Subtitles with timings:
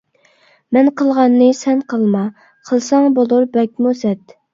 [0.77, 2.21] مەن قىلغاننى سەن قىلما،
[2.71, 4.35] قىلساڭ بولۇر بەكمۇ سەت.